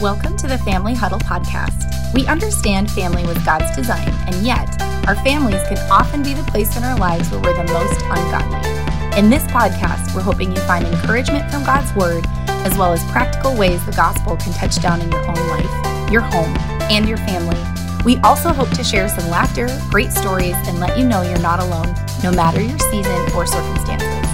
Welcome 0.00 0.36
to 0.36 0.46
the 0.46 0.58
Family 0.58 0.92
Huddle 0.92 1.20
podcast. 1.20 2.12
We 2.12 2.26
understand 2.26 2.90
family 2.90 3.24
was 3.24 3.38
God's 3.38 3.74
design, 3.74 4.10
and 4.26 4.34
yet 4.44 4.68
our 5.08 5.14
families 5.24 5.62
can 5.68 5.78
often 5.90 6.22
be 6.22 6.34
the 6.34 6.42
place 6.42 6.76
in 6.76 6.84
our 6.84 6.98
lives 6.98 7.30
where 7.30 7.40
we're 7.40 7.56
the 7.56 7.72
most 7.72 8.02
ungodly. 8.02 9.18
In 9.18 9.30
this 9.30 9.42
podcast, 9.44 10.14
we're 10.14 10.20
hoping 10.20 10.50
you 10.50 10.60
find 10.62 10.84
encouragement 10.84 11.50
from 11.50 11.64
God's 11.64 11.94
Word, 11.94 12.26
as 12.46 12.76
well 12.76 12.92
as 12.92 13.02
practical 13.04 13.56
ways 13.56 13.82
the 13.86 13.92
gospel 13.92 14.36
can 14.36 14.52
touch 14.52 14.82
down 14.82 15.00
in 15.00 15.10
your 15.10 15.26
own 15.26 15.48
life, 15.48 16.12
your 16.12 16.20
home, 16.20 16.54
and 16.90 17.08
your 17.08 17.16
family. 17.16 17.58
We 18.04 18.18
also 18.18 18.50
hope 18.50 18.68
to 18.76 18.84
share 18.84 19.08
some 19.08 19.30
laughter, 19.30 19.66
great 19.88 20.12
stories, 20.12 20.56
and 20.66 20.78
let 20.78 20.98
you 20.98 21.08
know 21.08 21.22
you're 21.22 21.40
not 21.40 21.58
alone, 21.58 21.94
no 22.22 22.30
matter 22.32 22.60
your 22.60 22.78
season 22.90 23.32
or 23.34 23.46
circumstances. 23.46 24.25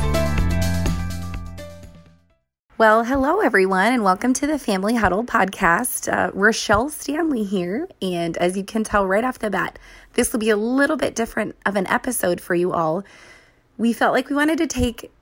Well, 2.82 3.04
hello 3.04 3.38
everyone, 3.38 3.92
and 3.92 4.02
welcome 4.02 4.32
to 4.32 4.44
the 4.44 4.58
Family 4.58 4.96
Huddle 4.96 5.22
podcast. 5.22 6.12
Uh, 6.12 6.32
Rochelle 6.34 6.88
Stanley 6.88 7.44
here, 7.44 7.86
and 8.02 8.36
as 8.38 8.57
you 8.57 8.64
can 8.64 8.82
tell 8.82 9.07
right 9.07 9.22
off 9.22 9.38
the 9.38 9.50
bat, 9.50 9.79
this 10.14 10.32
will 10.32 10.40
be 10.40 10.50
a 10.50 10.57
little 10.57 10.96
bit 10.96 11.14
different 11.14 11.54
of 11.64 11.76
an 11.76 11.86
episode 11.86 12.40
for 12.40 12.57
you 12.57 12.72
all. 12.72 13.04
We 13.79 13.93
felt 13.93 14.14
like 14.14 14.29
we 14.29 14.34
wanted 14.34 14.58
to 14.58 14.66
take, 14.66 15.12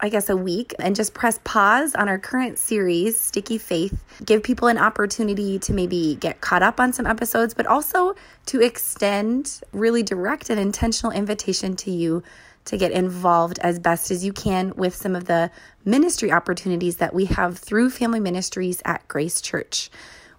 I 0.00 0.08
guess, 0.08 0.30
a 0.30 0.36
week 0.36 0.74
and 0.78 0.96
just 0.96 1.12
press 1.12 1.38
pause 1.44 1.94
on 1.94 2.08
our 2.08 2.18
current 2.18 2.58
series, 2.58 3.20
Sticky 3.20 3.58
Faith, 3.58 4.02
give 4.24 4.42
people 4.42 4.68
an 4.68 4.78
opportunity 4.78 5.58
to 5.58 5.74
maybe 5.74 6.16
get 6.18 6.40
caught 6.40 6.62
up 6.62 6.80
on 6.80 6.94
some 6.94 7.06
episodes, 7.06 7.52
but 7.52 7.66
also 7.66 8.14
to 8.46 8.62
extend 8.62 9.60
really 9.74 10.02
direct 10.02 10.48
and 10.48 10.58
intentional 10.58 11.12
invitation 11.12 11.76
to 11.76 11.90
you 11.90 12.22
to 12.66 12.76
get 12.76 12.92
involved 12.92 13.58
as 13.60 13.78
best 13.78 14.10
as 14.10 14.24
you 14.24 14.32
can 14.32 14.72
with 14.76 14.94
some 14.94 15.16
of 15.16 15.24
the 15.24 15.50
ministry 15.84 16.30
opportunities 16.30 16.96
that 16.96 17.14
we 17.14 17.24
have 17.26 17.58
through 17.58 17.90
family 17.90 18.20
ministries 18.20 18.82
at 18.84 19.06
Grace 19.08 19.40
Church. 19.40 19.90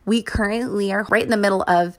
We 0.06 0.22
currently 0.22 0.92
are 0.92 1.06
right 1.10 1.24
in 1.24 1.30
the 1.30 1.38
middle 1.38 1.64
of 1.68 1.98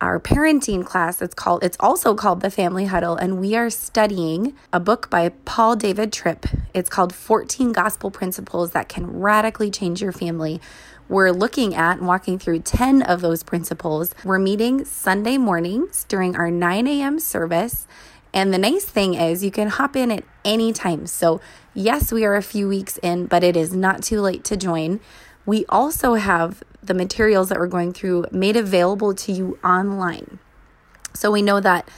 our 0.00 0.20
parenting 0.20 0.84
class. 0.84 1.22
It's 1.22 1.34
called 1.34 1.64
it's 1.64 1.76
also 1.80 2.14
called 2.14 2.40
the 2.40 2.50
Family 2.50 2.84
Huddle 2.86 3.16
and 3.16 3.40
we 3.40 3.54
are 3.56 3.70
studying 3.70 4.54
a 4.72 4.80
book 4.80 5.08
by 5.08 5.30
Paul 5.44 5.76
David 5.76 6.12
Tripp. 6.12 6.46
It's 6.74 6.90
called 6.90 7.14
14 7.14 7.72
Gospel 7.72 8.10
Principles 8.10 8.72
that 8.72 8.88
can 8.88 9.06
radically 9.20 9.70
change 9.70 10.02
your 10.02 10.12
family. 10.12 10.60
We're 11.08 11.30
looking 11.30 11.74
at 11.74 11.98
and 11.98 12.06
walking 12.06 12.38
through 12.38 12.60
10 12.60 13.02
of 13.02 13.20
those 13.20 13.42
principles. 13.42 14.14
We're 14.24 14.38
meeting 14.38 14.84
Sunday 14.84 15.38
mornings 15.38 16.04
during 16.04 16.34
our 16.34 16.50
9 16.50 16.86
a.m. 16.86 17.18
service 17.18 17.86
and 18.34 18.52
the 18.52 18.58
nice 18.58 18.84
thing 18.84 19.14
is 19.14 19.44
you 19.44 19.52
can 19.52 19.68
hop 19.68 19.94
in 19.94 20.10
at 20.10 20.24
any 20.44 20.72
time. 20.72 21.06
So, 21.06 21.40
yes, 21.72 22.12
we 22.12 22.24
are 22.24 22.34
a 22.34 22.42
few 22.42 22.68
weeks 22.68 22.98
in, 22.98 23.26
but 23.26 23.44
it 23.44 23.56
is 23.56 23.72
not 23.72 24.02
too 24.02 24.20
late 24.20 24.42
to 24.44 24.56
join. 24.56 25.00
We 25.46 25.64
also 25.68 26.14
have 26.14 26.62
the 26.82 26.94
materials 26.94 27.48
that 27.48 27.58
we're 27.58 27.68
going 27.68 27.92
through 27.92 28.26
made 28.32 28.56
available 28.56 29.14
to 29.14 29.32
you 29.32 29.58
online. 29.62 30.40
So, 31.14 31.30
we 31.30 31.42
know 31.42 31.60
that 31.60 31.88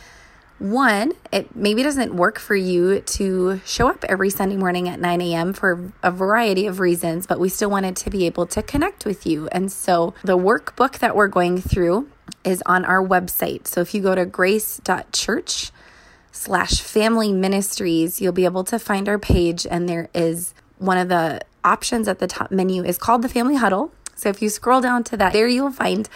one, 0.58 1.12
it 1.32 1.54
maybe 1.54 1.82
doesn't 1.82 2.14
work 2.14 2.38
for 2.38 2.56
you 2.56 3.00
to 3.00 3.60
show 3.64 3.88
up 3.88 4.04
every 4.04 4.30
Sunday 4.30 4.56
morning 4.56 4.88
at 4.88 5.00
9 5.00 5.20
a.m. 5.20 5.52
for 5.52 5.92
a 6.02 6.10
variety 6.10 6.66
of 6.66 6.80
reasons, 6.80 7.26
but 7.26 7.38
we 7.38 7.48
still 7.48 7.70
wanted 7.70 7.96
to 7.96 8.10
be 8.10 8.24
able 8.24 8.46
to 8.46 8.62
connect 8.62 9.04
with 9.04 9.26
you. 9.26 9.48
And 9.48 9.70
so 9.70 10.14
the 10.24 10.38
workbook 10.38 10.98
that 10.98 11.14
we're 11.14 11.28
going 11.28 11.60
through 11.60 12.08
is 12.42 12.62
on 12.64 12.84
our 12.86 13.06
website. 13.06 13.66
So 13.66 13.82
if 13.82 13.94
you 13.94 14.00
go 14.00 14.14
to 14.14 14.24
grace.church, 14.24 15.72
slash 16.36 16.80
family 16.80 17.32
ministries, 17.32 18.20
you'll 18.20 18.32
be 18.32 18.44
able 18.44 18.64
to 18.64 18.78
find 18.78 19.08
our 19.08 19.18
page. 19.18 19.66
And 19.68 19.88
there 19.88 20.08
is 20.14 20.54
one 20.78 20.98
of 20.98 21.08
the 21.08 21.40
options 21.64 22.06
at 22.06 22.18
the 22.18 22.26
top 22.26 22.50
menu 22.50 22.84
is 22.84 22.98
called 22.98 23.22
the 23.22 23.28
Family 23.28 23.56
Huddle. 23.56 23.92
So 24.14 24.28
if 24.28 24.40
you 24.40 24.48
scroll 24.48 24.80
down 24.80 25.04
to 25.04 25.16
that, 25.16 25.32
there 25.32 25.48
you'll 25.48 25.72
find 25.72 26.08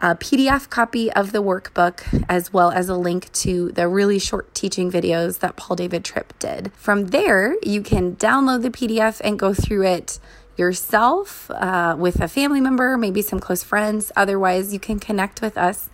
a 0.00 0.14
PDF 0.16 0.68
copy 0.68 1.10
of 1.12 1.32
the 1.32 1.42
workbook, 1.42 2.24
as 2.28 2.52
well 2.52 2.70
as 2.70 2.88
a 2.88 2.96
link 2.96 3.32
to 3.32 3.70
the 3.72 3.88
really 3.88 4.18
short 4.18 4.52
teaching 4.54 4.90
videos 4.90 5.38
that 5.38 5.56
Paul 5.56 5.76
David 5.76 6.04
Tripp 6.04 6.38
did. 6.38 6.72
From 6.74 7.06
there, 7.06 7.56
you 7.62 7.80
can 7.80 8.16
download 8.16 8.62
the 8.62 8.70
PDF 8.70 9.20
and 9.22 9.38
go 9.38 9.54
through 9.54 9.84
it 9.84 10.18
yourself 10.56 11.50
uh, 11.50 11.96
with 11.98 12.20
a 12.20 12.28
family 12.28 12.60
member, 12.60 12.96
maybe 12.96 13.22
some 13.22 13.40
close 13.40 13.62
friends. 13.62 14.10
Otherwise, 14.16 14.72
you 14.72 14.80
can 14.80 14.98
connect 14.98 15.40
with 15.40 15.56
us 15.56 15.88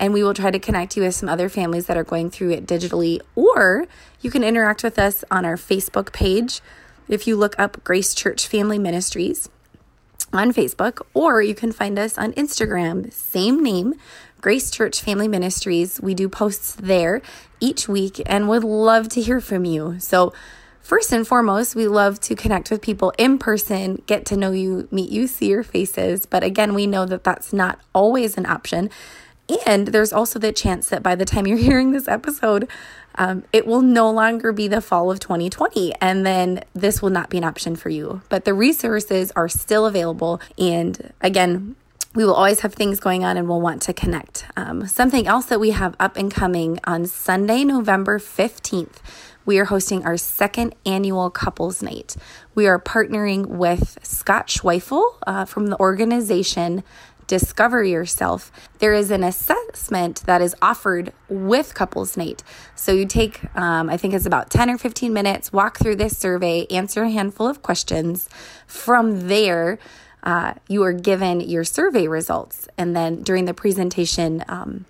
and 0.00 0.12
we 0.12 0.22
will 0.22 0.34
try 0.34 0.50
to 0.50 0.58
connect 0.58 0.96
you 0.96 1.02
with 1.02 1.14
some 1.14 1.28
other 1.28 1.48
families 1.48 1.86
that 1.86 1.96
are 1.96 2.04
going 2.04 2.30
through 2.30 2.50
it 2.50 2.66
digitally. 2.66 3.20
Or 3.34 3.86
you 4.20 4.30
can 4.30 4.44
interact 4.44 4.82
with 4.82 4.98
us 4.98 5.24
on 5.30 5.44
our 5.44 5.56
Facebook 5.56 6.12
page 6.12 6.60
if 7.08 7.26
you 7.26 7.36
look 7.36 7.58
up 7.58 7.82
Grace 7.84 8.14
Church 8.14 8.46
Family 8.46 8.78
Ministries 8.78 9.48
on 10.32 10.52
Facebook, 10.52 11.00
or 11.14 11.40
you 11.40 11.54
can 11.54 11.72
find 11.72 11.98
us 11.98 12.18
on 12.18 12.32
Instagram, 12.34 13.12
same 13.12 13.62
name, 13.62 13.94
Grace 14.40 14.70
Church 14.70 15.00
Family 15.00 15.26
Ministries. 15.26 16.00
We 16.00 16.14
do 16.14 16.28
posts 16.28 16.74
there 16.74 17.22
each 17.60 17.88
week 17.88 18.20
and 18.26 18.48
would 18.48 18.62
love 18.62 19.08
to 19.10 19.20
hear 19.20 19.40
from 19.40 19.64
you. 19.64 19.98
So, 19.98 20.32
first 20.80 21.12
and 21.12 21.26
foremost, 21.26 21.74
we 21.74 21.88
love 21.88 22.20
to 22.20 22.36
connect 22.36 22.70
with 22.70 22.82
people 22.82 23.12
in 23.18 23.38
person, 23.38 24.02
get 24.06 24.26
to 24.26 24.36
know 24.36 24.52
you, 24.52 24.86
meet 24.90 25.10
you, 25.10 25.26
see 25.26 25.48
your 25.48 25.62
faces. 25.62 26.24
But 26.26 26.44
again, 26.44 26.74
we 26.74 26.86
know 26.86 27.04
that 27.06 27.24
that's 27.24 27.52
not 27.52 27.80
always 27.94 28.36
an 28.36 28.46
option. 28.46 28.90
And 29.66 29.88
there's 29.88 30.12
also 30.12 30.38
the 30.38 30.52
chance 30.52 30.88
that 30.88 31.02
by 31.02 31.14
the 31.14 31.24
time 31.24 31.46
you're 31.46 31.58
hearing 31.70 31.92
this 31.92 32.08
episode, 32.08 32.68
um, 33.14 33.44
it 33.52 33.66
will 33.66 33.82
no 33.82 34.10
longer 34.10 34.52
be 34.52 34.68
the 34.68 34.80
fall 34.80 35.10
of 35.10 35.20
2020. 35.20 35.94
And 36.00 36.24
then 36.24 36.62
this 36.74 37.02
will 37.02 37.10
not 37.10 37.30
be 37.30 37.38
an 37.38 37.44
option 37.44 37.76
for 37.76 37.88
you. 37.88 38.22
But 38.28 38.44
the 38.44 38.54
resources 38.54 39.32
are 39.34 39.48
still 39.48 39.86
available. 39.86 40.40
And 40.56 41.12
again, 41.20 41.76
we 42.14 42.24
will 42.24 42.34
always 42.34 42.60
have 42.60 42.74
things 42.74 43.00
going 43.00 43.24
on 43.24 43.36
and 43.36 43.48
we'll 43.48 43.60
want 43.60 43.82
to 43.82 43.92
connect. 43.92 44.46
Um, 44.56 44.86
something 44.86 45.26
else 45.26 45.46
that 45.46 45.60
we 45.60 45.70
have 45.70 45.94
up 46.00 46.16
and 46.16 46.32
coming 46.32 46.80
on 46.84 47.06
Sunday, 47.06 47.64
November 47.64 48.18
15th, 48.18 48.96
we 49.44 49.58
are 49.58 49.66
hosting 49.66 50.04
our 50.04 50.16
second 50.16 50.74
annual 50.84 51.30
couples 51.30 51.82
night. 51.82 52.16
We 52.54 52.66
are 52.66 52.78
partnering 52.78 53.46
with 53.46 53.98
Scott 54.02 54.48
Schweifel 54.48 55.14
uh, 55.26 55.44
from 55.44 55.68
the 55.68 55.78
organization 55.80 56.82
Discover 57.28 57.84
Yourself, 57.84 58.50
there 58.78 58.94
is 58.94 59.10
an 59.10 59.22
assessment 59.22 60.22
that 60.24 60.40
is 60.40 60.56
offered 60.60 61.12
with 61.28 61.74
Couples 61.74 62.16
Night. 62.16 62.42
So 62.74 62.90
you 62.90 63.06
take, 63.06 63.54
um, 63.54 63.90
I 63.90 63.98
think 63.98 64.14
it's 64.14 64.26
about 64.26 64.50
10 64.50 64.70
or 64.70 64.78
15 64.78 65.12
minutes, 65.12 65.52
walk 65.52 65.78
through 65.78 65.96
this 65.96 66.16
survey, 66.16 66.66
answer 66.70 67.02
a 67.02 67.10
handful 67.10 67.46
of 67.46 67.62
questions. 67.62 68.30
From 68.66 69.28
there, 69.28 69.78
uh, 70.22 70.54
you 70.68 70.82
are 70.82 70.94
given 70.94 71.40
your 71.40 71.64
survey 71.64 72.08
results. 72.08 72.66
And 72.78 72.96
then 72.96 73.22
during 73.22 73.44
the 73.44 73.54
presentation, 73.54 74.42
um, 74.48 74.86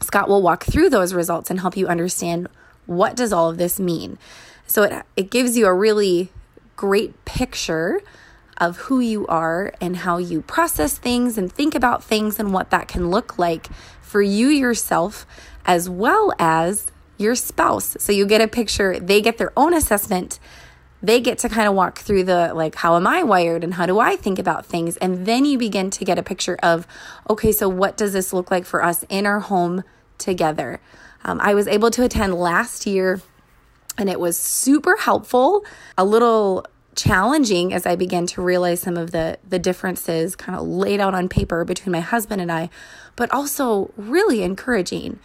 Scott 0.00 0.28
will 0.28 0.42
walk 0.42 0.64
through 0.64 0.90
those 0.90 1.14
results 1.14 1.50
and 1.50 1.60
help 1.60 1.76
you 1.76 1.88
understand 1.88 2.48
what 2.84 3.16
does 3.16 3.32
all 3.32 3.48
of 3.48 3.56
this 3.56 3.80
mean. 3.80 4.18
So 4.66 4.82
it, 4.82 5.06
it 5.16 5.30
gives 5.30 5.56
you 5.56 5.66
a 5.66 5.74
really 5.74 6.30
great 6.76 7.24
picture 7.24 8.02
of 8.58 8.76
who 8.76 9.00
you 9.00 9.26
are 9.26 9.72
and 9.80 9.98
how 9.98 10.18
you 10.18 10.42
process 10.42 10.96
things 10.96 11.38
and 11.38 11.52
think 11.52 11.74
about 11.74 12.04
things 12.04 12.38
and 12.38 12.52
what 12.52 12.70
that 12.70 12.88
can 12.88 13.10
look 13.10 13.38
like 13.38 13.68
for 14.00 14.22
you 14.22 14.48
yourself 14.48 15.26
as 15.64 15.88
well 15.88 16.32
as 16.38 16.86
your 17.18 17.34
spouse. 17.34 17.96
So 18.00 18.12
you 18.12 18.26
get 18.26 18.40
a 18.40 18.48
picture, 18.48 18.98
they 18.98 19.20
get 19.20 19.38
their 19.38 19.52
own 19.56 19.74
assessment. 19.74 20.38
They 21.04 21.20
get 21.20 21.38
to 21.38 21.48
kind 21.48 21.66
of 21.66 21.74
walk 21.74 21.98
through 21.98 22.24
the 22.24 22.52
like, 22.54 22.76
how 22.76 22.96
am 22.96 23.06
I 23.08 23.24
wired 23.24 23.64
and 23.64 23.74
how 23.74 23.86
do 23.86 23.98
I 23.98 24.14
think 24.14 24.38
about 24.38 24.66
things? 24.66 24.96
And 24.98 25.26
then 25.26 25.44
you 25.44 25.58
begin 25.58 25.90
to 25.90 26.04
get 26.04 26.16
a 26.16 26.22
picture 26.22 26.56
of, 26.62 26.86
okay, 27.28 27.50
so 27.50 27.68
what 27.68 27.96
does 27.96 28.12
this 28.12 28.32
look 28.32 28.50
like 28.50 28.64
for 28.64 28.84
us 28.84 29.04
in 29.08 29.26
our 29.26 29.40
home 29.40 29.82
together? 30.18 30.80
Um, 31.24 31.40
I 31.40 31.54
was 31.54 31.66
able 31.66 31.90
to 31.90 32.04
attend 32.04 32.34
last 32.34 32.86
year 32.86 33.20
and 33.98 34.08
it 34.08 34.20
was 34.20 34.38
super 34.38 34.96
helpful. 34.96 35.64
A 35.98 36.04
little 36.04 36.66
challenging 36.94 37.72
as 37.72 37.86
I 37.86 37.96
began 37.96 38.26
to 38.28 38.42
realize 38.42 38.80
some 38.80 38.96
of 38.96 39.10
the 39.12 39.38
the 39.48 39.58
differences 39.58 40.36
kind 40.36 40.58
of 40.58 40.66
laid 40.66 41.00
out 41.00 41.14
on 41.14 41.28
paper 41.28 41.64
between 41.64 41.92
my 41.92 42.00
husband 42.00 42.40
and 42.40 42.52
I, 42.52 42.70
but 43.16 43.32
also 43.32 43.92
really 43.96 44.42
encouraging 44.42 45.18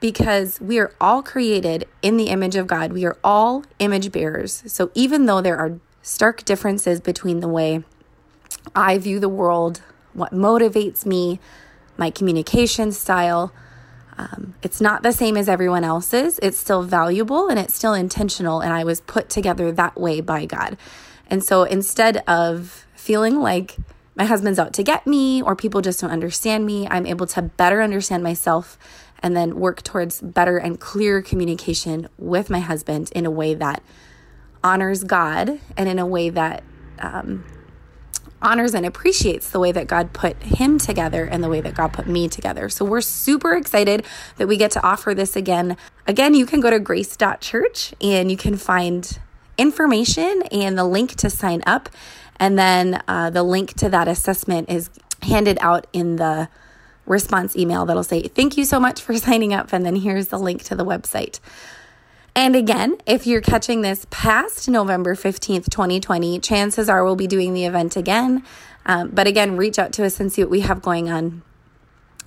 because 0.00 0.60
we 0.60 0.78
are 0.78 0.92
all 1.00 1.22
created 1.22 1.86
in 2.02 2.16
the 2.16 2.24
image 2.24 2.56
of 2.56 2.66
God. 2.66 2.92
We 2.92 3.04
are 3.04 3.16
all 3.24 3.64
image 3.78 4.12
bearers. 4.12 4.62
So 4.66 4.90
even 4.94 5.26
though 5.26 5.40
there 5.40 5.56
are 5.56 5.78
stark 6.02 6.44
differences 6.44 7.00
between 7.00 7.40
the 7.40 7.48
way 7.48 7.82
I 8.74 8.98
view 8.98 9.18
the 9.18 9.28
world, 9.28 9.80
what 10.12 10.32
motivates 10.32 11.06
me, 11.06 11.40
my 11.96 12.10
communication 12.10 12.92
style, 12.92 13.52
um, 14.18 14.54
it's 14.62 14.80
not 14.80 15.02
the 15.02 15.12
same 15.12 15.36
as 15.36 15.48
everyone 15.48 15.84
else's. 15.84 16.38
It's 16.42 16.58
still 16.58 16.82
valuable 16.82 17.48
and 17.48 17.58
it's 17.58 17.74
still 17.74 17.94
intentional. 17.94 18.60
And 18.60 18.72
I 18.72 18.84
was 18.84 19.00
put 19.02 19.28
together 19.28 19.70
that 19.72 19.98
way 19.98 20.20
by 20.20 20.46
God. 20.46 20.76
And 21.28 21.44
so 21.44 21.64
instead 21.64 22.18
of 22.28 22.86
feeling 22.94 23.40
like 23.40 23.76
my 24.14 24.24
husband's 24.24 24.58
out 24.58 24.72
to 24.74 24.82
get 24.82 25.06
me 25.06 25.42
or 25.42 25.54
people 25.54 25.82
just 25.82 26.00
don't 26.00 26.10
understand 26.10 26.64
me, 26.64 26.88
I'm 26.88 27.06
able 27.06 27.26
to 27.28 27.42
better 27.42 27.82
understand 27.82 28.22
myself 28.22 28.78
and 29.22 29.36
then 29.36 29.56
work 29.56 29.82
towards 29.82 30.20
better 30.20 30.56
and 30.56 30.80
clearer 30.80 31.20
communication 31.20 32.08
with 32.18 32.48
my 32.48 32.60
husband 32.60 33.10
in 33.14 33.26
a 33.26 33.30
way 33.30 33.54
that 33.54 33.82
honors 34.64 35.04
God 35.04 35.60
and 35.76 35.88
in 35.88 35.98
a 35.98 36.06
way 36.06 36.30
that 36.30 36.62
um, 36.98 37.44
honors 38.42 38.74
and 38.74 38.84
appreciates 38.84 39.50
the 39.50 39.58
way 39.58 39.72
that 39.72 39.86
God 39.86 40.12
put 40.12 40.40
him 40.42 40.78
together 40.78 41.24
and 41.24 41.42
the 41.42 41.48
way 41.48 41.60
that 41.60 41.74
God 41.74 41.92
put 41.92 42.06
me 42.06 42.28
together. 42.28 42.68
So 42.68 42.84
we're 42.84 43.00
super 43.00 43.54
excited 43.54 44.04
that 44.36 44.46
we 44.46 44.56
get 44.56 44.70
to 44.72 44.86
offer 44.86 45.14
this 45.14 45.36
again. 45.36 45.76
Again, 46.06 46.34
you 46.34 46.46
can 46.46 46.60
go 46.60 46.70
to 46.70 46.78
grace.church 46.78 47.94
and 48.00 48.30
you 48.30 48.36
can 48.36 48.56
find 48.56 49.18
information 49.58 50.42
and 50.52 50.76
the 50.76 50.84
link 50.84 51.14
to 51.16 51.30
sign 51.30 51.62
up. 51.66 51.88
And 52.38 52.58
then 52.58 53.02
uh, 53.08 53.30
the 53.30 53.42
link 53.42 53.74
to 53.74 53.88
that 53.88 54.08
assessment 54.08 54.70
is 54.70 54.90
handed 55.22 55.58
out 55.60 55.86
in 55.92 56.16
the 56.16 56.48
response 57.06 57.56
email 57.56 57.86
that'll 57.86 58.04
say, 58.04 58.22
Thank 58.22 58.56
you 58.56 58.64
so 58.64 58.78
much 58.78 59.00
for 59.00 59.14
signing 59.18 59.54
up. 59.54 59.72
And 59.72 59.86
then 59.86 59.96
here's 59.96 60.28
the 60.28 60.38
link 60.38 60.62
to 60.64 60.74
the 60.74 60.84
website. 60.84 61.40
And 62.36 62.54
again, 62.54 62.98
if 63.06 63.26
you're 63.26 63.40
catching 63.40 63.80
this 63.80 64.06
past 64.10 64.68
November 64.68 65.14
15th, 65.14 65.70
2020, 65.70 66.38
chances 66.40 66.86
are 66.86 67.02
we'll 67.02 67.16
be 67.16 67.26
doing 67.26 67.54
the 67.54 67.64
event 67.64 67.96
again. 67.96 68.44
Um, 68.84 69.08
but 69.08 69.26
again, 69.26 69.56
reach 69.56 69.78
out 69.78 69.90
to 69.94 70.04
us 70.04 70.20
and 70.20 70.30
see 70.30 70.42
what 70.42 70.50
we 70.50 70.60
have 70.60 70.82
going 70.82 71.08
on 71.08 71.40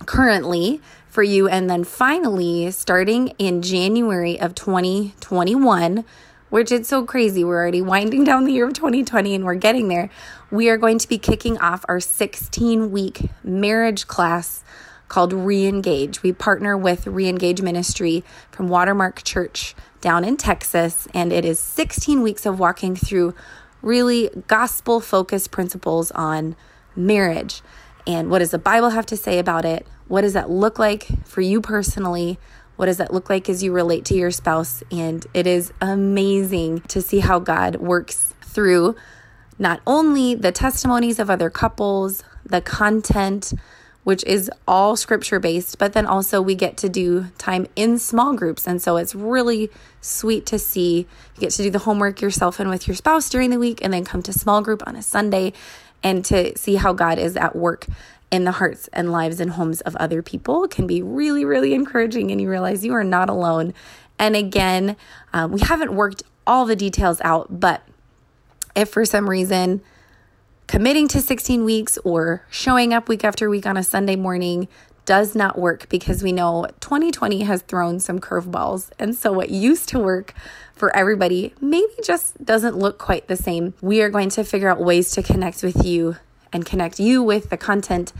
currently 0.06 0.80
for 1.08 1.22
you. 1.22 1.46
And 1.46 1.70
then 1.70 1.84
finally, 1.84 2.72
starting 2.72 3.28
in 3.38 3.62
January 3.62 4.38
of 4.40 4.56
2021, 4.56 6.04
which 6.48 6.72
is 6.72 6.88
so 6.88 7.04
crazy. 7.04 7.44
We're 7.44 7.58
already 7.58 7.80
winding 7.80 8.24
down 8.24 8.46
the 8.46 8.52
year 8.52 8.66
of 8.66 8.74
2020 8.74 9.36
and 9.36 9.44
we're 9.44 9.54
getting 9.54 9.86
there. 9.86 10.10
We 10.50 10.70
are 10.70 10.76
going 10.76 10.98
to 10.98 11.08
be 11.08 11.18
kicking 11.18 11.56
off 11.58 11.84
our 11.86 12.00
16 12.00 12.90
week 12.90 13.30
marriage 13.44 14.08
class 14.08 14.64
called 15.06 15.32
Reengage. 15.32 16.22
We 16.22 16.32
partner 16.32 16.76
with 16.76 17.04
Reengage 17.04 17.62
Ministry 17.62 18.24
from 18.50 18.68
Watermark 18.68 19.22
Church 19.22 19.76
down 20.00 20.24
in 20.24 20.36
Texas, 20.36 21.06
and 21.14 21.32
it 21.32 21.44
is 21.44 21.58
16 21.58 22.22
weeks 22.22 22.46
of 22.46 22.58
walking 22.58 22.96
through 22.96 23.34
really 23.82 24.30
gospel 24.46 25.00
focused 25.00 25.50
principles 25.50 26.10
on 26.12 26.56
marriage. 26.96 27.62
And 28.06 28.30
what 28.30 28.40
does 28.40 28.50
the 28.50 28.58
Bible 28.58 28.90
have 28.90 29.06
to 29.06 29.16
say 29.16 29.38
about 29.38 29.64
it? 29.64 29.86
What 30.08 30.22
does 30.22 30.32
that 30.32 30.50
look 30.50 30.78
like 30.78 31.06
for 31.26 31.40
you 31.40 31.60
personally? 31.60 32.38
What 32.76 32.86
does 32.86 32.96
that 32.96 33.12
look 33.12 33.28
like 33.28 33.48
as 33.48 33.62
you 33.62 33.72
relate 33.72 34.04
to 34.06 34.14
your 34.14 34.30
spouse? 34.30 34.82
And 34.90 35.26
it 35.34 35.46
is 35.46 35.72
amazing 35.80 36.80
to 36.88 37.02
see 37.02 37.20
how 37.20 37.38
God 37.38 37.76
works 37.76 38.34
through 38.42 38.96
not 39.58 39.80
only 39.86 40.34
the 40.34 40.50
testimonies 40.50 41.18
of 41.18 41.28
other 41.28 41.50
couples, 41.50 42.24
the 42.44 42.62
content, 42.62 43.52
which 44.10 44.24
is 44.24 44.50
all 44.66 44.96
scripture 44.96 45.38
based, 45.38 45.78
but 45.78 45.92
then 45.92 46.04
also 46.04 46.42
we 46.42 46.56
get 46.56 46.76
to 46.76 46.88
do 46.88 47.26
time 47.38 47.64
in 47.76 47.96
small 47.96 48.34
groups. 48.34 48.66
And 48.66 48.82
so 48.82 48.96
it's 48.96 49.14
really 49.14 49.70
sweet 50.00 50.46
to 50.46 50.58
see. 50.58 51.06
You 51.36 51.40
get 51.40 51.52
to 51.52 51.62
do 51.62 51.70
the 51.70 51.78
homework 51.78 52.20
yourself 52.20 52.58
and 52.58 52.68
with 52.68 52.88
your 52.88 52.96
spouse 52.96 53.30
during 53.30 53.50
the 53.50 53.58
week, 53.60 53.78
and 53.84 53.92
then 53.92 54.04
come 54.04 54.20
to 54.22 54.32
small 54.32 54.62
group 54.62 54.82
on 54.84 54.96
a 54.96 55.02
Sunday 55.02 55.52
and 56.02 56.24
to 56.24 56.58
see 56.58 56.74
how 56.74 56.92
God 56.92 57.20
is 57.20 57.36
at 57.36 57.54
work 57.54 57.86
in 58.32 58.42
the 58.42 58.50
hearts 58.50 58.88
and 58.92 59.12
lives 59.12 59.38
and 59.38 59.52
homes 59.52 59.80
of 59.82 59.94
other 59.94 60.22
people 60.22 60.66
can 60.66 60.88
be 60.88 61.02
really, 61.02 61.44
really 61.44 61.72
encouraging. 61.72 62.32
And 62.32 62.40
you 62.40 62.50
realize 62.50 62.84
you 62.84 62.94
are 62.94 63.04
not 63.04 63.30
alone. 63.30 63.74
And 64.18 64.34
again, 64.34 64.96
um, 65.32 65.52
we 65.52 65.60
haven't 65.60 65.94
worked 65.94 66.24
all 66.48 66.66
the 66.66 66.74
details 66.74 67.20
out, 67.20 67.60
but 67.60 67.86
if 68.74 68.88
for 68.88 69.04
some 69.04 69.30
reason, 69.30 69.82
committing 70.70 71.08
to 71.08 71.20
16 71.20 71.64
weeks 71.64 71.98
or 72.04 72.46
showing 72.48 72.94
up 72.94 73.08
week 73.08 73.24
after 73.24 73.50
week 73.50 73.66
on 73.66 73.76
a 73.76 73.82
Sunday 73.82 74.14
morning 74.14 74.68
does 75.04 75.34
not 75.34 75.58
work 75.58 75.88
because 75.88 76.22
we 76.22 76.30
know 76.30 76.64
2020 76.78 77.40
has 77.40 77.62
thrown 77.62 77.98
some 77.98 78.20
curveballs. 78.20 78.88
And 78.96 79.16
so, 79.16 79.32
what 79.32 79.50
used 79.50 79.88
to 79.88 79.98
work 79.98 80.32
for 80.72 80.94
everybody 80.96 81.52
maybe 81.60 81.92
just 82.04 82.44
doesn't 82.44 82.76
look 82.76 82.98
quite 82.98 83.26
the 83.26 83.34
same. 83.34 83.74
We 83.80 84.00
are 84.00 84.10
going 84.10 84.28
to 84.30 84.44
figure 84.44 84.68
out 84.68 84.78
ways 84.78 85.10
to 85.12 85.24
connect 85.24 85.64
with 85.64 85.84
you 85.84 86.18
and 86.52 86.64
connect 86.64 87.00
you 87.00 87.20
with 87.20 87.50
the 87.50 87.56
content 87.56 88.12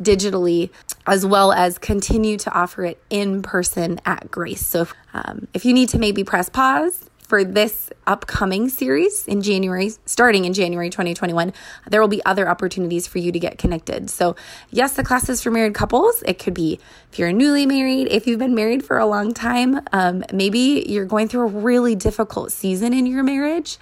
digitally, 0.00 0.70
as 1.06 1.26
well 1.26 1.52
as 1.52 1.76
continue 1.76 2.38
to 2.38 2.50
offer 2.54 2.86
it 2.86 3.02
in 3.10 3.42
person 3.42 4.00
at 4.06 4.30
Grace. 4.30 4.64
So, 4.64 4.88
um, 5.12 5.46
if 5.52 5.66
you 5.66 5.74
need 5.74 5.90
to 5.90 5.98
maybe 5.98 6.24
press 6.24 6.48
pause 6.48 7.04
for 7.28 7.44
this 7.44 7.90
upcoming 8.06 8.70
series 8.70 9.28
in 9.28 9.42
January, 9.42 9.90
starting 10.06 10.46
in 10.46 10.54
January 10.54 10.88
2021, 10.88 11.52
there 11.86 12.00
will 12.00 12.08
be 12.08 12.24
other 12.24 12.48
opportunities 12.48 13.06
for 13.06 13.18
you 13.18 13.30
to 13.30 13.38
get 13.38 13.58
connected. 13.58 14.08
So, 14.08 14.34
yes, 14.70 14.94
the 14.94 15.04
class 15.04 15.28
is 15.28 15.42
for 15.42 15.50
married 15.50 15.74
couples. 15.74 16.22
It 16.22 16.38
could 16.38 16.54
be 16.54 16.80
if 17.12 17.18
you're 17.18 17.30
newly 17.30 17.66
married, 17.66 18.08
if 18.08 18.26
you've 18.26 18.38
been 18.38 18.54
married 18.54 18.82
for 18.82 18.96
a 18.96 19.04
long 19.04 19.34
time, 19.34 19.82
um, 19.92 20.24
maybe 20.32 20.86
you're 20.88 21.04
going 21.04 21.28
through 21.28 21.42
a 21.42 21.46
really 21.50 21.94
difficult 21.94 22.50
season 22.50 22.94
in 22.94 23.04
your 23.04 23.22
marriage. 23.22 23.76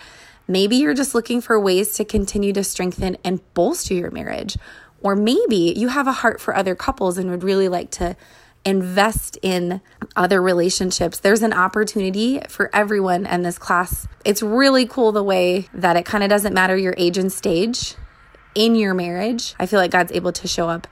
Maybe 0.49 0.77
you're 0.77 0.95
just 0.95 1.15
looking 1.15 1.41
for 1.41 1.59
ways 1.59 1.93
to 1.95 2.05
continue 2.05 2.53
to 2.53 2.65
strengthen 2.65 3.17
and 3.25 3.41
bolster 3.55 3.95
your 3.95 4.11
marriage. 4.11 4.57
Or 5.03 5.15
maybe 5.15 5.73
you 5.77 5.89
have 5.89 6.09
a 6.09 6.13
heart 6.13 6.41
for 6.41 6.57
other 6.57 6.75
couples 6.75 7.17
and 7.17 7.31
would 7.31 7.45
really 7.45 7.69
like 7.69 7.93
to 7.93 8.17
invest 8.67 9.39
in 9.43 9.81
other 10.17 10.43
relationships. 10.43 11.21
There's 11.21 11.43
an 11.43 11.53
opportunity 11.53 12.41
for 12.49 12.69
everyone 12.75 13.25
in 13.25 13.43
this 13.43 13.59
class. 13.59 14.09
It's 14.25 14.43
really 14.43 14.87
cool 14.87 15.13
the 15.13 15.23
way 15.23 15.69
that 15.73 15.97
it 15.97 16.05
kind 16.05 16.25
of 16.25 16.29
doesn't 16.29 16.53
matter 16.53 16.77
your 16.77 16.95
age 16.99 17.17
and 17.17 17.33
stage 17.33 17.95
in 18.55 18.75
your 18.75 18.93
marriage. 18.93 19.55
I 19.59 19.67
feel 19.67 19.79
like 19.79 19.93
God's 19.93 20.13
able 20.13 20.33
to 20.33 20.49
show 20.49 20.69
up 20.69 20.89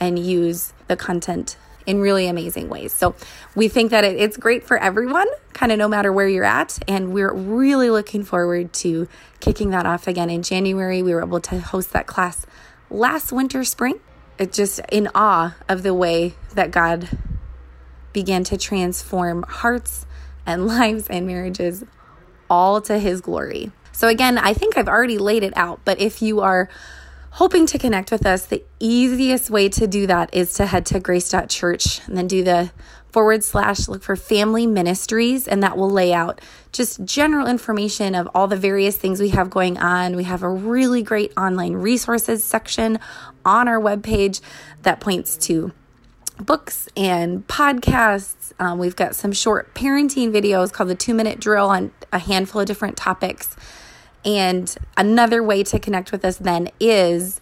and 0.00 0.18
use 0.18 0.72
the 0.86 0.96
content 0.96 1.58
in 1.84 2.00
really 2.00 2.28
amazing 2.28 2.68
ways. 2.70 2.92
So 2.92 3.14
we 3.54 3.68
think 3.68 3.90
that 3.90 4.04
it, 4.04 4.16
it's 4.16 4.36
great 4.36 4.64
for 4.64 4.78
everyone, 4.78 5.26
kind 5.52 5.70
of 5.70 5.78
no 5.78 5.88
matter 5.88 6.12
where 6.12 6.28
you're 6.28 6.44
at. 6.44 6.78
And 6.88 7.12
we're 7.12 7.32
really 7.32 7.90
looking 7.90 8.24
forward 8.24 8.72
to 8.74 9.06
kicking 9.40 9.70
that 9.70 9.84
off 9.84 10.08
again 10.08 10.30
in 10.30 10.42
January. 10.42 11.02
We 11.02 11.12
were 11.12 11.22
able 11.22 11.40
to 11.40 11.60
host 11.60 11.92
that 11.92 12.06
class 12.06 12.46
last 12.90 13.32
winter, 13.32 13.64
spring 13.64 14.00
it 14.38 14.52
just 14.52 14.80
in 14.90 15.08
awe 15.14 15.54
of 15.68 15.82
the 15.82 15.92
way 15.92 16.34
that 16.58 16.72
God 16.72 17.08
began 18.12 18.42
to 18.42 18.58
transform 18.58 19.44
hearts 19.44 20.04
and 20.44 20.66
lives 20.78 21.06
and 21.08 21.26
marriages 21.26 21.84
all 22.50 22.80
to 22.82 22.98
his 22.98 23.20
glory. 23.20 23.70
So, 23.92 24.08
again, 24.08 24.38
I 24.38 24.54
think 24.54 24.76
I've 24.76 24.88
already 24.88 25.18
laid 25.18 25.42
it 25.44 25.56
out, 25.56 25.80
but 25.84 26.00
if 26.00 26.20
you 26.20 26.40
are 26.40 26.68
hoping 27.30 27.66
to 27.66 27.78
connect 27.78 28.10
with 28.10 28.26
us, 28.26 28.46
the 28.46 28.64
easiest 28.80 29.50
way 29.50 29.68
to 29.68 29.86
do 29.86 30.06
that 30.08 30.34
is 30.34 30.54
to 30.54 30.66
head 30.66 30.86
to 30.86 30.98
grace.church 30.98 32.06
and 32.06 32.16
then 32.16 32.26
do 32.26 32.42
the 32.42 32.70
forward 33.12 33.44
slash 33.44 33.86
look 33.86 34.02
for 34.02 34.16
family 34.16 34.66
ministries, 34.66 35.46
and 35.46 35.62
that 35.62 35.76
will 35.76 35.90
lay 35.90 36.12
out 36.12 36.40
just 36.72 37.04
general 37.04 37.46
information 37.46 38.14
of 38.14 38.28
all 38.34 38.48
the 38.48 38.56
various 38.56 38.96
things 38.96 39.20
we 39.20 39.28
have 39.28 39.48
going 39.48 39.78
on. 39.78 40.16
We 40.16 40.24
have 40.24 40.42
a 40.42 40.48
really 40.48 41.02
great 41.02 41.32
online 41.36 41.74
resources 41.74 42.42
section 42.42 42.98
on 43.44 43.68
our 43.68 43.80
webpage 43.80 44.40
that 44.82 45.00
points 45.00 45.36
to 45.46 45.72
books 46.38 46.88
and 46.96 47.46
podcasts. 47.46 48.52
Um, 48.58 48.78
we've 48.78 48.96
got 48.96 49.14
some 49.14 49.32
short 49.32 49.74
parenting 49.74 50.30
videos 50.32 50.72
called 50.72 50.88
the 50.88 50.94
two 50.94 51.14
minute 51.14 51.40
drill 51.40 51.68
on 51.68 51.92
a 52.12 52.18
handful 52.18 52.60
of 52.60 52.66
different 52.66 52.96
topics. 52.96 53.56
And 54.24 54.74
another 54.96 55.42
way 55.42 55.62
to 55.64 55.78
connect 55.78 56.12
with 56.12 56.24
us 56.24 56.38
then 56.38 56.70
is 56.80 57.40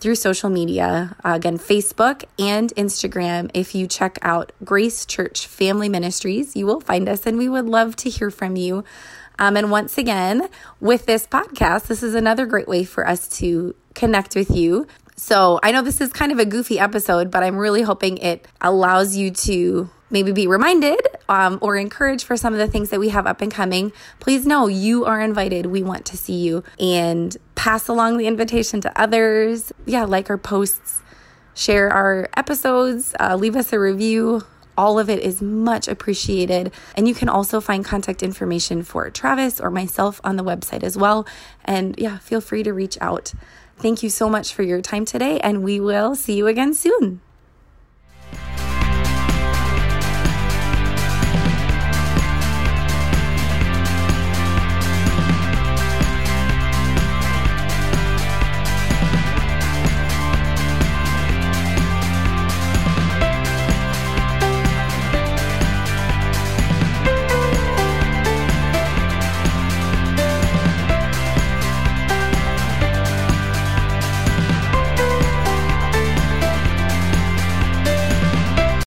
through 0.00 0.14
social 0.14 0.50
media. 0.50 1.16
Uh, 1.24 1.32
again, 1.32 1.58
Facebook 1.58 2.24
and 2.38 2.72
Instagram. 2.76 3.50
If 3.54 3.74
you 3.74 3.86
check 3.86 4.18
out 4.22 4.52
Grace 4.64 5.04
Church 5.04 5.46
Family 5.46 5.88
Ministries, 5.88 6.54
you 6.54 6.66
will 6.66 6.80
find 6.80 7.08
us, 7.08 7.26
and 7.26 7.36
we 7.36 7.48
would 7.48 7.66
love 7.66 7.96
to 7.96 8.10
hear 8.10 8.30
from 8.30 8.56
you. 8.56 8.84
Um, 9.38 9.56
and 9.56 9.70
once 9.70 9.98
again, 9.98 10.48
with 10.80 11.06
this 11.06 11.26
podcast, 11.26 11.86
this 11.86 12.02
is 12.02 12.14
another 12.14 12.46
great 12.46 12.68
way 12.68 12.84
for 12.84 13.06
us 13.06 13.28
to 13.38 13.74
connect 13.94 14.34
with 14.34 14.50
you. 14.50 14.86
So 15.18 15.58
I 15.64 15.72
know 15.72 15.82
this 15.82 16.00
is 16.00 16.12
kind 16.12 16.30
of 16.30 16.38
a 16.38 16.44
goofy 16.44 16.78
episode, 16.78 17.28
but 17.28 17.42
I'm 17.42 17.56
really 17.56 17.82
hoping 17.82 18.18
it 18.18 18.46
allows 18.60 19.16
you 19.16 19.32
to 19.32 19.90
maybe 20.10 20.30
be 20.30 20.46
reminded 20.46 21.00
um, 21.28 21.58
or 21.60 21.76
encouraged 21.76 22.24
for 22.24 22.36
some 22.36 22.52
of 22.52 22.60
the 22.60 22.68
things 22.68 22.90
that 22.90 23.00
we 23.00 23.08
have 23.08 23.26
up 23.26 23.40
and 23.40 23.52
coming, 23.52 23.92
please 24.20 24.46
know 24.46 24.68
you 24.68 25.04
are 25.04 25.20
invited. 25.20 25.66
We 25.66 25.82
want 25.82 26.06
to 26.06 26.16
see 26.16 26.36
you 26.36 26.62
and 26.78 27.36
pass 27.56 27.88
along 27.88 28.18
the 28.18 28.28
invitation 28.28 28.80
to 28.82 29.00
others. 29.00 29.72
Yeah, 29.86 30.04
like 30.04 30.30
our 30.30 30.38
posts, 30.38 31.02
share 31.52 31.90
our 31.90 32.28
episodes, 32.36 33.12
uh, 33.18 33.34
leave 33.34 33.56
us 33.56 33.72
a 33.72 33.80
review. 33.80 34.44
All 34.78 34.98
of 34.98 35.10
it 35.10 35.18
is 35.22 35.42
much 35.42 35.88
appreciated. 35.88 36.72
And 36.96 37.08
you 37.08 37.14
can 37.14 37.28
also 37.28 37.60
find 37.60 37.84
contact 37.84 38.22
information 38.22 38.84
for 38.84 39.10
Travis 39.10 39.60
or 39.60 39.70
myself 39.70 40.20
on 40.22 40.36
the 40.36 40.44
website 40.44 40.84
as 40.84 40.96
well. 40.96 41.26
And 41.64 41.98
yeah, 41.98 42.18
feel 42.18 42.40
free 42.40 42.62
to 42.62 42.72
reach 42.72 42.96
out. 43.00 43.34
Thank 43.76 44.02
you 44.02 44.08
so 44.08 44.30
much 44.30 44.54
for 44.54 44.62
your 44.62 44.80
time 44.80 45.04
today, 45.04 45.38
and 45.40 45.62
we 45.62 45.78
will 45.78 46.14
see 46.14 46.34
you 46.34 46.46
again 46.46 46.74
soon. 46.74 47.20